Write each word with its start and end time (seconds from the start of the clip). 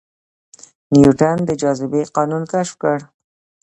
نیوټن 0.93 1.37
د 1.47 1.51
جاذبې 1.61 2.01
قانون 2.15 2.43
کشف 2.51 2.75
کړ 2.81 2.97